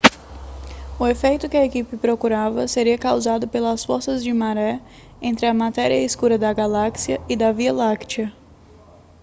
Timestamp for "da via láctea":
7.35-8.33